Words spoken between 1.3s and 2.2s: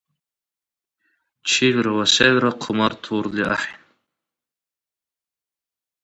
Чилра ва